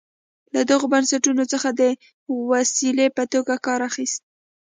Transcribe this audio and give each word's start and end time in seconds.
له 0.53 0.61
دغو 0.71 0.85
بنسټونو 0.93 1.43
څخه 1.53 1.69
د 1.81 1.81
وسیلې 2.51 3.07
په 3.17 3.23
توګه 3.33 3.53
کار 3.65 3.79
اخیست. 3.89 4.21